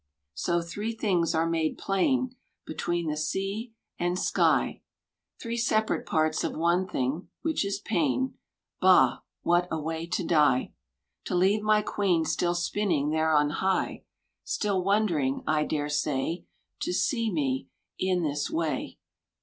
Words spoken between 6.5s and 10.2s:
one thing, which is Pain... Bah, what a way